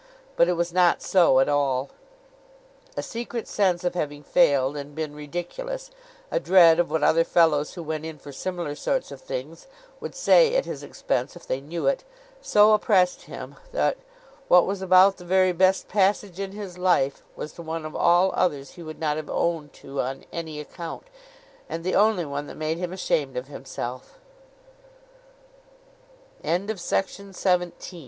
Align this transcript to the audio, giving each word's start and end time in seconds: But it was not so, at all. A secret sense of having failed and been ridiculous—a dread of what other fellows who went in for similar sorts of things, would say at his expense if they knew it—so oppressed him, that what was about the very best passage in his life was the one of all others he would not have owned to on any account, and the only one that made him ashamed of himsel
But 0.35 0.49
it 0.49 0.53
was 0.53 0.73
not 0.73 1.03
so, 1.03 1.39
at 1.39 1.47
all. 1.47 1.91
A 2.97 3.03
secret 3.03 3.47
sense 3.47 3.83
of 3.83 3.93
having 3.93 4.23
failed 4.23 4.75
and 4.75 4.95
been 4.95 5.13
ridiculous—a 5.13 6.39
dread 6.39 6.79
of 6.79 6.89
what 6.89 7.03
other 7.03 7.23
fellows 7.23 7.75
who 7.75 7.83
went 7.83 8.03
in 8.03 8.17
for 8.17 8.31
similar 8.31 8.73
sorts 8.73 9.11
of 9.11 9.21
things, 9.21 9.67
would 9.99 10.15
say 10.15 10.55
at 10.55 10.65
his 10.65 10.81
expense 10.81 11.35
if 11.35 11.45
they 11.45 11.61
knew 11.61 11.85
it—so 11.85 12.73
oppressed 12.73 13.25
him, 13.25 13.57
that 13.73 13.97
what 14.47 14.65
was 14.65 14.81
about 14.81 15.17
the 15.17 15.23
very 15.23 15.51
best 15.51 15.87
passage 15.87 16.39
in 16.39 16.51
his 16.53 16.79
life 16.79 17.21
was 17.35 17.53
the 17.53 17.61
one 17.61 17.85
of 17.85 17.95
all 17.95 18.31
others 18.33 18.71
he 18.71 18.81
would 18.81 18.97
not 18.99 19.17
have 19.17 19.29
owned 19.29 19.71
to 19.73 20.01
on 20.01 20.25
any 20.33 20.59
account, 20.59 21.03
and 21.69 21.83
the 21.83 21.93
only 21.93 22.25
one 22.25 22.47
that 22.47 22.57
made 22.57 22.79
him 22.79 22.91
ashamed 22.91 23.37
of 23.37 23.49
himsel 23.49 24.01